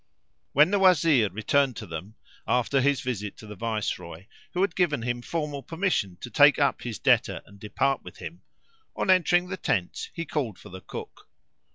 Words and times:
[FN#476] 0.01 0.07
When 0.53 0.71
the 0.71 0.79
Wazir 0.79 1.29
returned 1.29 1.75
to 1.75 1.85
them, 1.85 2.15
after 2.47 2.81
his 2.81 3.01
visit 3.01 3.37
to 3.37 3.45
the 3.45 3.55
Viceroy 3.55 4.25
who 4.53 4.61
had 4.63 4.75
given 4.75 5.03
him 5.03 5.21
formal 5.21 5.61
permission 5.61 6.17
to 6.21 6.31
take 6.31 6.57
up 6.57 6.81
his 6.81 6.97
debtor 6.97 7.43
and 7.45 7.59
depart 7.59 8.01
with 8.03 8.17
him, 8.17 8.41
on 8.95 9.11
entering 9.11 9.49
the 9.49 9.57
tents 9.57 10.09
he 10.11 10.25
called 10.25 10.57
for 10.57 10.69
the 10.69 10.81
Cook. 10.81 11.27